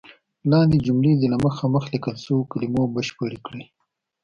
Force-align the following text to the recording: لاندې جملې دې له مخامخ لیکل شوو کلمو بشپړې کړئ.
لاندې 0.51 0.77
جملې 0.85 1.13
دې 1.19 1.27
له 1.33 1.37
مخامخ 1.45 1.83
لیکل 1.93 2.15
شوو 2.23 2.49
کلمو 2.51 2.83
بشپړې 2.95 3.39
کړئ. 3.45 3.63